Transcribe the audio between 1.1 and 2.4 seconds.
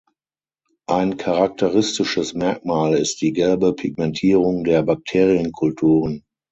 charakteristisches